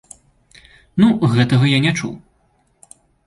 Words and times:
Ну, 0.99 1.09
я 1.25 1.29
гэтага 1.35 1.65
не 1.85 1.91
чуў. 1.99 2.13